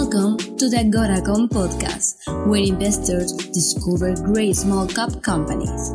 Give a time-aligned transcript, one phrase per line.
[0.00, 2.14] Welcome to the Agoracom podcast,
[2.46, 5.90] where investors discover great small cap companies.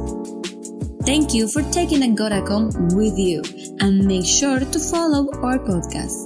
[1.06, 3.42] Thank you for taking Agoracom with you
[3.80, 6.20] and make sure to follow our podcast.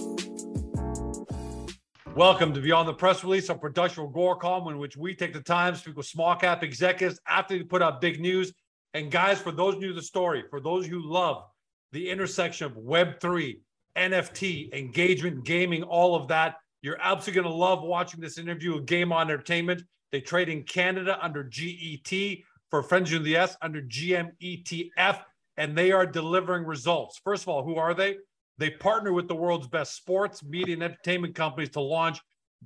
[2.15, 5.41] Welcome to Beyond the Press Release, a production of Agoracom, in which we take the
[5.41, 8.51] time to speak with small cap executives after they put out big news.
[8.95, 11.43] And guys, for those new to the story, for those who love
[11.91, 13.59] the intersection of Web3,
[13.95, 18.85] NFT, engagement, gaming, all of that, you're absolutely going to love watching this interview with
[18.85, 19.83] Game On Entertainment.
[20.11, 25.21] They trade in Canada under GET for Friends of the S under GMETF,
[25.57, 27.19] and they are delivering results.
[27.23, 28.17] First of all, who are they?
[28.57, 32.19] They partner with the world's best sports, media, and entertainment companies to launch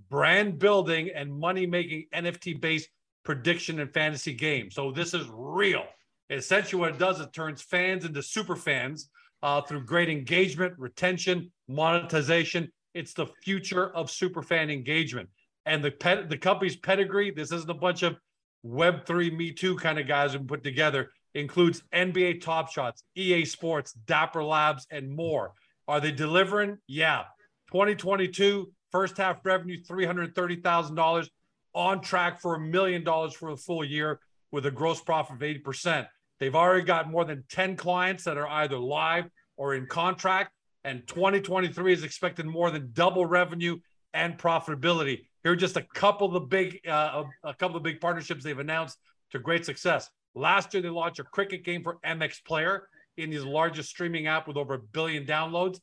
[0.10, 2.90] brand building and money making NFT based
[3.24, 4.76] prediction and fantasy games.
[4.76, 5.84] So this is real.
[6.30, 9.10] Essentially, what it does, it turns fans into super fans
[9.44, 15.30] uh, through great engagement, retention, monetization, it's the future of superfan engagement.
[15.66, 18.18] And the pet, the company's pedigree, this isn't a bunch of
[18.66, 23.94] Web3 Me Too kind of guys who put together, includes NBA Top Shots, EA Sports,
[23.94, 25.54] Dapper Labs, and more.
[25.88, 26.78] Are they delivering?
[26.88, 27.24] Yeah.
[27.72, 31.28] 2022, first half revenue, $330,000,
[31.74, 34.20] on track for a million dollars for the full year
[34.52, 36.06] with a gross profit of 80%.
[36.40, 40.52] They've already got more than 10 clients that are either live or in contract
[40.84, 43.78] and 2023 is expected more than double revenue
[44.14, 45.22] and profitability.
[45.44, 48.58] Here are just a couple of the big, uh, a couple of big partnerships they've
[48.58, 48.98] announced
[49.32, 50.10] to great success.
[50.36, 54.58] Last year, they launched a cricket game for MX Player, India's largest streaming app with
[54.58, 55.80] over a billion downloads.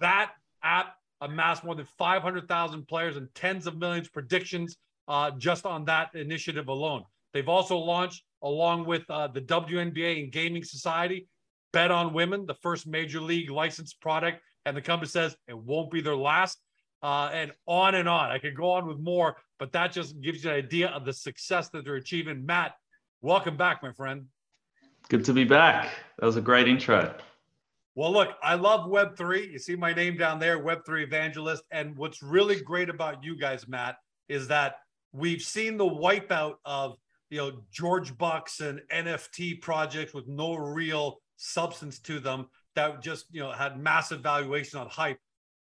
[0.00, 4.76] That app amassed more than 500,000 players and tens of millions predictions
[5.08, 7.04] uh, just on that initiative alone.
[7.32, 11.28] They've also launched, along with uh, the WNBA and Gaming Society,
[11.72, 15.90] Bet on Women, the first major league licensed product, and the company says it won't
[15.90, 16.58] be their last.
[17.02, 18.30] Uh, and on and on.
[18.30, 21.12] I could go on with more, but that just gives you an idea of the
[21.12, 22.46] success that they're achieving.
[22.46, 22.76] Matt,
[23.22, 24.26] welcome back, my friend.
[25.08, 25.90] Good to be back.
[26.20, 27.12] That was a great intro.
[27.94, 29.52] Well, look, I love Web3.
[29.52, 31.64] You see my name down there, Web3 Evangelist.
[31.70, 33.96] And what's really great about you guys, Matt,
[34.28, 34.76] is that
[35.12, 36.96] we've seen the wipeout of
[37.30, 43.26] you know George Bucks and NFT projects with no real substance to them that just
[43.32, 45.18] you know had massive valuation on hype.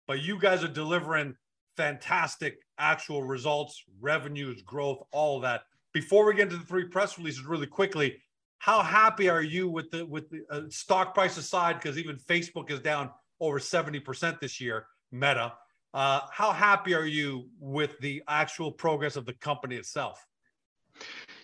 [0.06, 1.34] But you guys are delivering
[1.76, 5.62] fantastic actual results revenues growth all that.
[5.92, 8.16] Before we get into the three press releases really quickly
[8.60, 11.80] how happy are you with the with the uh, stock price aside?
[11.80, 15.54] Because even facebook is down over 70% this year meta.
[15.92, 20.24] Uh, how happy are you with the actual progress of the company itself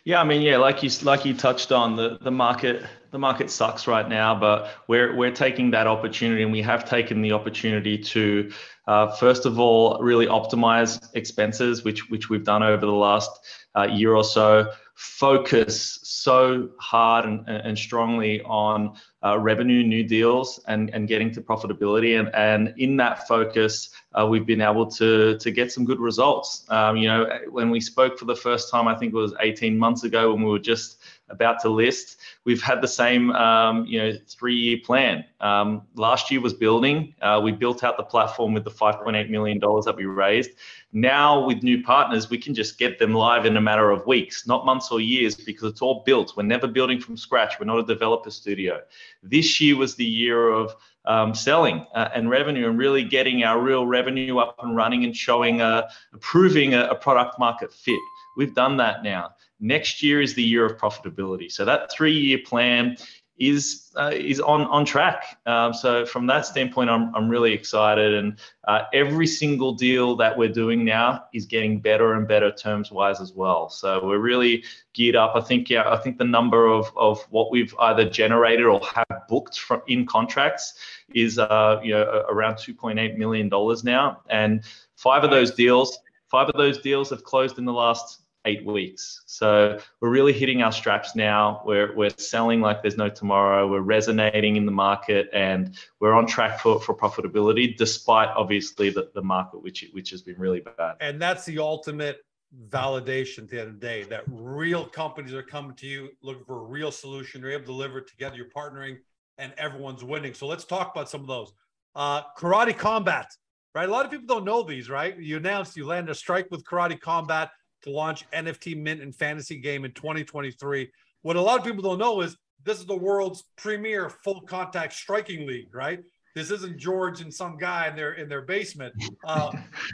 [0.07, 3.51] yeah, I mean, yeah, like you like you touched on the the market the market
[3.51, 7.99] sucks right now, but we're we're taking that opportunity, and we have taken the opportunity
[7.99, 8.53] to
[8.87, 13.31] uh, first of all really optimize expenses, which which we've done over the last
[13.77, 14.71] uh, year or so.
[14.95, 18.97] Focus so hard and, and strongly on
[19.27, 22.19] uh, revenue, new deals, and, and getting to profitability.
[22.19, 26.65] And, and in that focus, uh, we've been able to, to get some good results.
[26.69, 29.77] Um, you know, when we spoke for the first time, I think it was 18
[29.77, 32.19] months ago when we were just about to list.
[32.45, 35.25] We've had the same, um, you know, three-year plan.
[35.41, 37.15] Um, last year was building.
[37.21, 40.51] Uh, we built out the platform with the 5.8 million dollars that we raised.
[40.93, 44.47] Now with new partners, we can just get them live in a matter of weeks,
[44.47, 46.37] not months or years, because it's all built.
[46.37, 47.59] We're never building from scratch.
[47.59, 48.81] We're not a developer studio.
[49.23, 50.75] This year was the year of
[51.07, 55.17] um, selling uh, and revenue and really getting our real revenue up and running and
[55.17, 55.89] showing, uh,
[56.21, 57.99] proving a, a product market fit.
[58.37, 59.31] We've done that now.
[59.59, 61.51] Next year is the year of profitability.
[61.51, 62.97] So that three-year plan
[63.39, 65.39] is uh, is on on track.
[65.47, 70.37] Um, so from that standpoint, I'm I'm really excited, and uh, every single deal that
[70.37, 73.69] we're doing now is getting better and better terms wise as well.
[73.69, 74.65] So we're really
[74.95, 75.33] geared up.
[75.35, 79.29] I think yeah, I think the number of of what we've either generated or have
[79.29, 80.75] booked from in contracts
[81.15, 84.65] is uh, you know around 2.8 million dollars now, and
[84.97, 85.99] five of those deals.
[86.29, 89.23] Five of those deals have closed in the last eight weeks.
[89.27, 91.63] So we're really hitting our straps now.
[91.67, 93.69] We're, we're selling like there's no tomorrow.
[93.69, 99.11] We're resonating in the market and we're on track for, for profitability, despite obviously the,
[99.15, 100.97] the market, which, which has been really bad.
[101.01, 102.25] And that's the ultimate
[102.69, 106.45] validation at the end of the day that real companies are coming to you looking
[106.45, 107.43] for a real solution.
[107.43, 108.37] You're able to deliver it together.
[108.37, 108.99] You're partnering
[109.39, 110.35] and everyone's winning.
[110.35, 111.53] So let's talk about some of those.
[111.95, 113.27] Uh, karate Combat,
[113.75, 113.89] right?
[113.89, 115.19] A lot of people don't know these, right?
[115.19, 117.51] You announced you landed a strike with Karate Combat
[117.87, 120.91] to launch NFT Mint and Fantasy Game in 2023.
[121.23, 124.93] What a lot of people don't know is this is the world's premier full contact
[124.93, 126.01] striking league, right?
[126.35, 128.95] This isn't George and some guy in their in their basement.
[129.25, 129.51] Uh,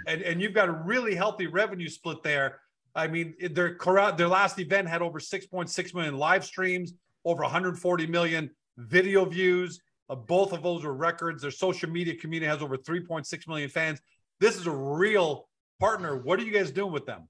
[0.07, 2.61] and and you've got a really healthy revenue split there.
[2.95, 3.79] I mean, their
[4.17, 6.93] their last event had over 6.6 million live streams,
[7.25, 9.81] over 140 million video views.
[10.11, 11.41] Uh, both of those are records.
[11.41, 14.01] Their social media community has over 3.6 million fans.
[14.39, 15.49] This is a real
[15.81, 16.21] partner.
[16.21, 17.29] What are you guys doing with them?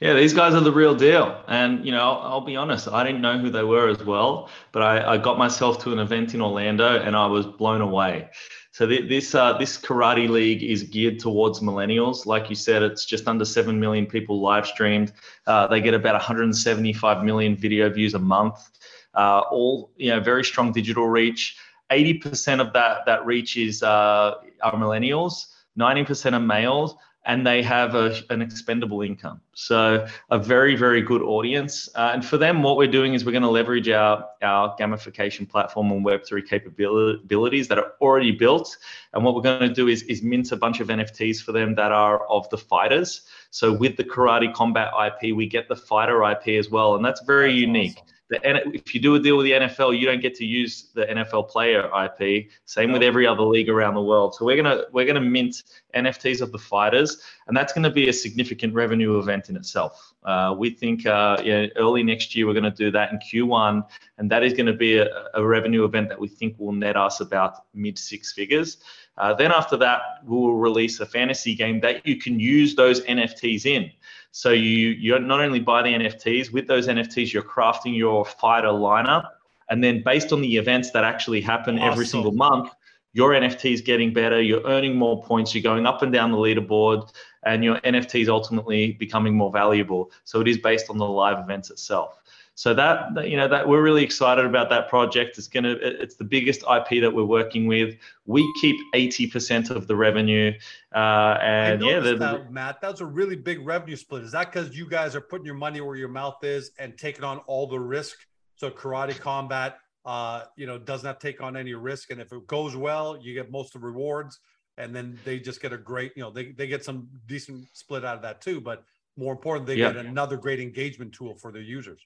[0.00, 1.44] Yeah, these guys are the real deal.
[1.46, 4.82] And, you know, I'll, be honest, I didn't know who they were as well, but
[4.82, 8.30] I, I, got myself to an event in Orlando and I was blown away.
[8.72, 12.24] So th- this uh, this karate league is geared towards millennials.
[12.24, 15.12] Like you said, it's just under 7 million people live streamed.
[15.46, 18.70] Uh, they get about 175 million video views a month.
[19.14, 21.58] Uh, all, you know, very strong digital reach.
[21.90, 25.48] 80% of that, that reach is uh, are millennials.
[25.78, 26.94] 90% are males
[27.26, 29.40] and they have a, an expendable income.
[29.52, 31.88] So a very, very good audience.
[31.94, 35.48] Uh, and for them, what we're doing is we're going to leverage our, our gamification
[35.48, 38.76] platform and Web3 capabilities that are already built.
[39.12, 41.74] And what we're going to do is, is mint a bunch of NFTs for them
[41.74, 43.22] that are of the fighters.
[43.50, 46.94] So with the Karate Combat IP, we get the fighter IP as well.
[46.94, 47.96] And that's very that's unique.
[47.96, 48.38] Awesome the
[48.74, 51.50] if you do a deal with the NFL, you don't get to use the NFL
[51.50, 52.46] player IP.
[52.64, 54.34] Same with every other league around the world.
[54.34, 55.62] So we're gonna we're gonna mint
[55.94, 60.14] NFTs of the fighters, and that's going to be a significant revenue event in itself.
[60.24, 63.84] Uh, we think uh, yeah, early next year we're going to do that in Q1,
[64.18, 66.96] and that is going to be a, a, revenue event that we think will net
[66.96, 68.78] us about mid six figures.
[69.16, 73.00] Uh, then after that, we will release a fantasy game that you can use those
[73.02, 73.90] NFTs in.
[74.32, 78.68] So you you're not only buy the NFTs with those NFTs, you're crafting your fighter
[78.68, 79.28] lineup,
[79.68, 81.92] and then based on the events that actually happen awesome.
[81.92, 82.70] every single month,
[83.12, 84.40] your NFT is getting better.
[84.40, 85.54] You're earning more points.
[85.54, 87.10] You're going up and down the leaderboard,
[87.44, 90.12] and your NFT is ultimately becoming more valuable.
[90.24, 92.19] So it is based on the live events itself.
[92.60, 95.38] So that you know that we're really excited about that project.
[95.38, 97.96] It's gonna it's the biggest IP that we're working with.
[98.26, 100.52] We keep eighty percent of the revenue,
[100.94, 104.24] uh, and yeah, the, that, Matt, that's a really big revenue split.
[104.24, 107.24] Is that because you guys are putting your money where your mouth is and taking
[107.24, 108.18] on all the risk?
[108.56, 112.46] So karate combat, uh, you know, does not take on any risk, and if it
[112.46, 114.38] goes well, you get most of the rewards,
[114.76, 118.04] and then they just get a great, you know, they they get some decent split
[118.04, 118.60] out of that too.
[118.60, 118.84] But
[119.16, 119.94] more important, they yeah.
[119.94, 122.04] get another great engagement tool for their users.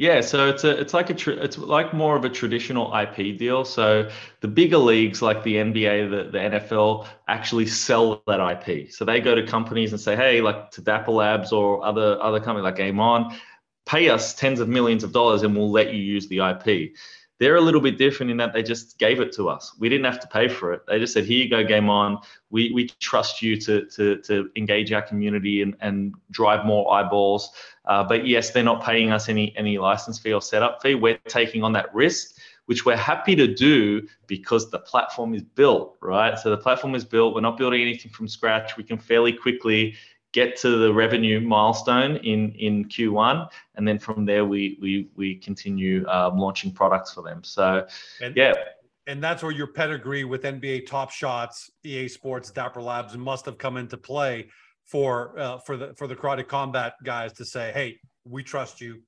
[0.00, 3.36] Yeah, so it's a it's like a tra- it's like more of a traditional IP
[3.36, 3.66] deal.
[3.66, 4.08] So
[4.40, 8.90] the bigger leagues like the NBA, the, the NFL actually sell that IP.
[8.90, 12.40] So they go to companies and say, hey, like to Dapper Labs or other other
[12.40, 13.38] company like Game On,
[13.84, 16.96] pay us tens of millions of dollars and we'll let you use the IP.
[17.40, 19.74] They're a little bit different in that they just gave it to us.
[19.78, 20.82] We didn't have to pay for it.
[20.86, 22.18] They just said, here you go, game on.
[22.50, 27.50] We, we trust you to, to, to engage our community and, and drive more eyeballs.
[27.86, 30.94] Uh, but yes, they're not paying us any, any license fee or setup fee.
[30.94, 35.96] We're taking on that risk which we're happy to do because the platform is built,
[36.00, 36.38] right?
[36.38, 37.34] So the platform is built.
[37.34, 38.76] We're not building anything from scratch.
[38.76, 39.96] We can fairly quickly
[40.32, 45.36] get to the revenue milestone in in Q1, and then from there we we we
[45.36, 47.42] continue um, launching products for them.
[47.44, 47.86] So
[48.20, 48.54] and, yeah.
[49.06, 53.58] And that's where your pedigree with NBA Top Shots, EA Sports, Dapper Labs must have
[53.58, 54.48] come into play
[54.84, 59.02] for uh, for the for the karate combat guys to say, "Hey, we trust you.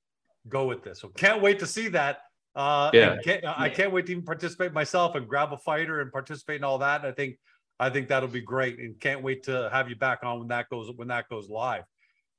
[0.49, 2.19] Go with this." So can't wait to see that.
[2.55, 3.17] Uh, yeah.
[3.23, 6.63] Can't, I can't wait to even participate myself and grab a fighter and participate in
[6.63, 7.01] all that.
[7.01, 7.37] And I think
[7.83, 10.69] I think that'll be great, and can't wait to have you back on when that
[10.69, 11.83] goes when that goes live.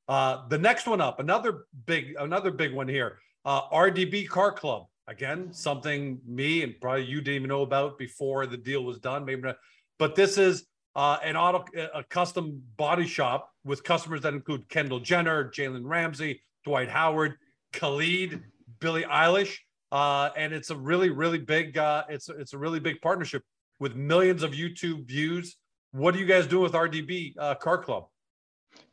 [0.09, 3.19] Uh, the next one up, another big another big one here.
[3.45, 8.47] Uh, RDB Car Club again, something me and probably you didn't even know about before
[8.47, 9.27] the deal was done.
[9.27, 9.57] Maybe, not,
[9.99, 10.65] but this is
[10.97, 16.41] uh, an auto a custom body shop with customers that include Kendall Jenner, Jalen Ramsey,
[16.65, 17.35] Dwight Howard,
[17.75, 18.43] Khalid,
[18.81, 19.59] Billie Eilish,
[19.93, 23.43] uh, and it's a really really big uh, it's it's a really big partnership
[23.81, 25.57] with millions of YouTube views.
[25.93, 28.07] What are you guys doing with RDB uh, Car Club?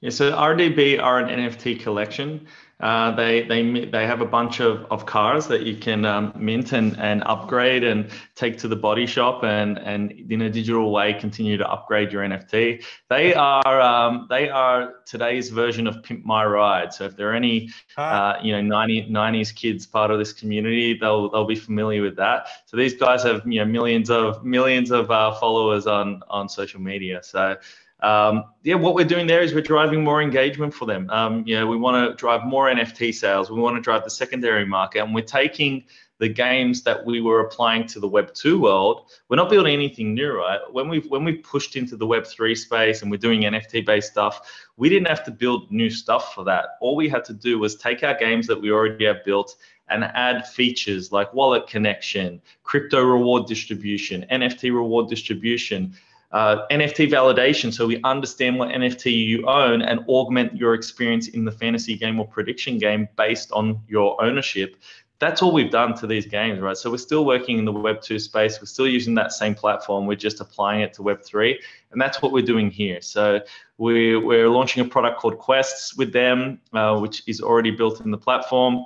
[0.02, 2.48] Yeah, so RDB are an NFT collection.
[2.82, 6.74] Uh, they they they have a bunch of, of cars that you can um, mint
[6.74, 11.14] and, and upgrade and take to the body shop and and in a digital way
[11.14, 12.84] continue to upgrade your NFT.
[13.10, 16.92] They are um, they are today's version of Pimp My Ride.
[16.92, 20.98] So if there are any uh, you know 90, 90s kids part of this community,
[20.98, 22.48] they'll they'll be familiar with that.
[22.66, 26.82] So these guys have you know millions of millions of uh, followers on on social
[26.82, 27.22] media.
[27.22, 27.58] So
[28.02, 31.10] um, yeah, what we're doing there is we're driving more engagement for them.
[31.10, 33.52] Um, you know, we want to drive more NFT sales.
[33.52, 35.86] We want to drive the secondary market, and we're taking
[36.22, 40.14] the games that we were applying to the Web 2 world, we're not building anything
[40.14, 40.60] new, right?
[40.72, 44.12] When we've when we pushed into the Web 3 space and we're doing NFT based
[44.12, 46.78] stuff, we didn't have to build new stuff for that.
[46.80, 49.56] All we had to do was take our games that we already have built
[49.90, 55.96] and add features like wallet connection, crypto reward distribution, NFT reward distribution,
[56.32, 57.74] uh, NFT validation.
[57.74, 62.20] So we understand what NFT you own and augment your experience in the fantasy game
[62.20, 64.78] or prediction game based on your ownership.
[65.20, 66.76] That's all we've done to these games, right?
[66.76, 68.60] So we're still working in the Web 2 space.
[68.60, 70.08] We're still using that same platform.
[70.08, 71.60] We're just applying it to Web 3.
[71.92, 73.02] And that's what we're doing here.
[73.02, 73.42] So
[73.78, 78.10] we're, we're launching a product called Quests with them, uh, which is already built in
[78.10, 78.84] the platform,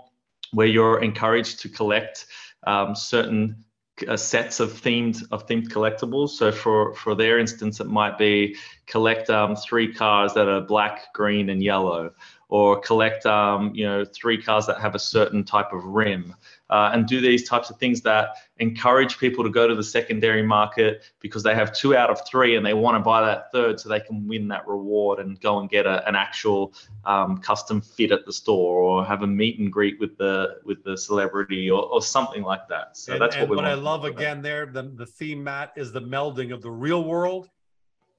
[0.51, 2.25] where you're encouraged to collect
[2.67, 3.63] um, certain
[4.07, 6.29] uh, sets of themed of themed collectibles.
[6.29, 8.55] So for for their instance, it might be
[8.87, 12.11] collect um, three cars that are black, green, and yellow,
[12.49, 16.35] or collect um, you know three cars that have a certain type of rim
[16.69, 20.41] uh, and do these types of things that encourage people to go to the secondary
[20.41, 23.79] market because they have two out of three and they want to buy that third
[23.79, 26.73] so they can win that reward and go and get a, an actual
[27.05, 30.83] um, custom fit at the store or have a meet and greet with the with
[30.83, 32.97] the celebrity or, or something like that.
[32.97, 35.91] So and, that's what we what i love again there the, the theme matt is
[35.91, 37.49] the melding of the real world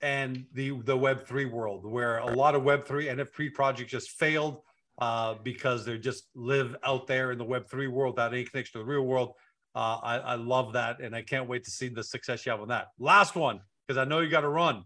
[0.02, 4.10] and the the Web three world, where a lot of Web three NFT projects just
[4.10, 4.60] failed
[4.98, 8.72] uh, because they just live out there in the Web three world without any connection
[8.72, 9.32] to the real world.
[9.74, 12.62] Uh, I, I love that, and I can't wait to see the success you have
[12.62, 12.88] on that.
[12.98, 14.84] Last one, because I know you got to run.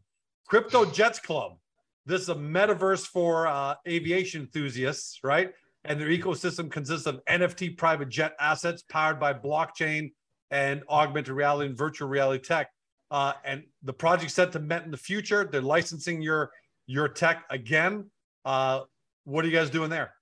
[0.48, 1.52] Crypto Jets Club.
[2.06, 5.52] This is a metaverse for uh, aviation enthusiasts, right?
[5.84, 10.12] And their ecosystem consists of NFT private jet assets powered by blockchain
[10.50, 12.68] and augmented reality and virtual reality tech
[13.10, 15.48] uh, and the project set to Met in the future.
[15.50, 16.50] They're licensing your
[16.86, 18.10] your tech again.
[18.44, 18.82] Uh,
[19.30, 20.12] what are you guys doing there?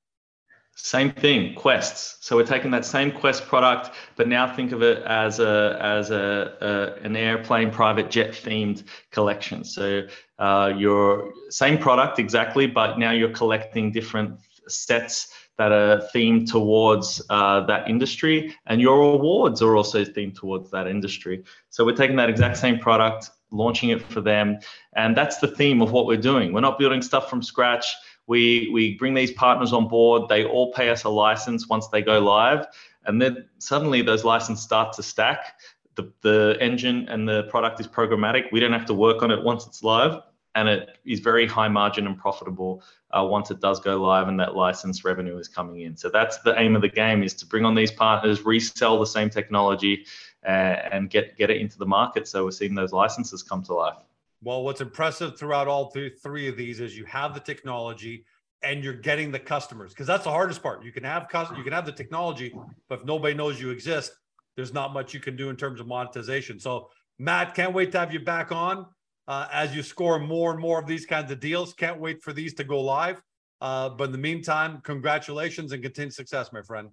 [0.77, 2.19] Same thing, quests.
[2.21, 6.13] So we're taking that same quest product, but now think of it as a as
[6.13, 9.65] a, a an airplane private jet themed collection.
[9.65, 10.03] So
[10.39, 14.39] uh, your same product exactly, but now you're collecting different
[14.69, 20.71] sets that are themed towards uh, that industry, and your awards are also themed towards
[20.71, 21.43] that industry.
[21.71, 24.61] So we're taking that exact same product, launching it for them,
[24.95, 26.53] and that's the theme of what we're doing.
[26.53, 27.87] We're not building stuff from scratch.
[28.29, 30.29] We we bring these partners on board.
[30.29, 32.67] They all pay us a license once they go live,
[33.07, 35.59] and then suddenly those licenses start to stack.
[35.97, 38.53] The, the engine and the product is programmatic.
[38.53, 40.23] We don't have to work on it once it's live
[40.59, 42.83] and it is very high margin and profitable
[43.13, 45.97] uh, once it does go live and that license revenue is coming in.
[45.97, 49.07] So that's the aim of the game is to bring on these partners, resell the
[49.07, 50.05] same technology,
[50.45, 52.27] uh, and get get it into the market.
[52.27, 53.99] So we're seeing those licenses come to life.
[54.43, 58.25] Well, what's impressive throughout all th- three of these is you have the technology
[58.63, 60.85] and you're getting the customers because that's the hardest part.
[60.85, 62.55] You can have you can have the technology,
[62.89, 64.13] but if nobody knows you exist,
[64.57, 66.59] there's not much you can do in terms of monetization.
[66.59, 68.87] So Matt, can't wait to have you back on
[69.27, 71.75] uh, as you score more and more of these kinds of deals.
[71.75, 73.23] Can't wait for these to go live.
[73.61, 76.91] Uh, but in the meantime, congratulations and continued success, my friend.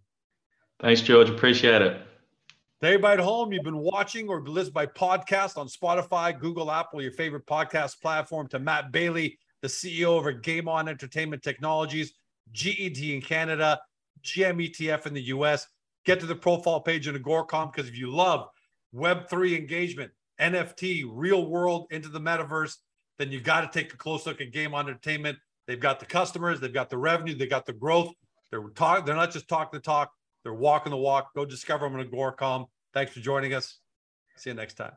[0.80, 1.30] Thanks, George.
[1.30, 2.02] Appreciate it.
[2.86, 7.14] Everybody at home, you've been watching or listened by podcast on Spotify, Google, Apple, your
[7.14, 8.48] favorite podcast platform.
[8.50, 12.14] To Matt Bailey, the CEO over Game On Entertainment Technologies,
[12.52, 13.82] GET in Canada,
[14.24, 15.66] GMETF in the US.
[16.06, 18.50] Get to the profile page in Agoracom because if you love
[18.94, 22.76] Web3 engagement, NFT, real world into the metaverse,
[23.18, 25.40] then you got to take a close look at Game On Entertainment.
[25.66, 28.14] They've got the customers, they've got the revenue, they got the growth.
[28.52, 30.12] They're talk, they're not just talking the talk,
[30.44, 31.34] they're walking the walk.
[31.34, 32.68] Go discover them on Agoracom.
[32.96, 33.80] Thanks for joining us.
[34.38, 34.94] See you next time.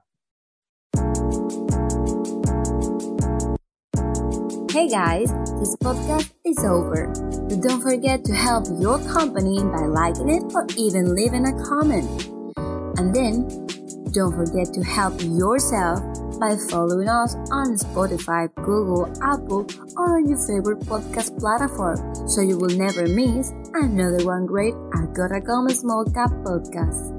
[4.71, 7.11] Hey guys, this podcast is over.
[7.51, 12.07] But don't forget to help your company by liking it or even leaving a comment.
[13.01, 13.49] And then
[14.15, 15.99] don't forget to help yourself
[16.39, 22.57] by following us on Spotify, Google, Apple, or on your favorite podcast platform so you
[22.57, 27.18] will never miss another one great Agoracom Small Cap podcast.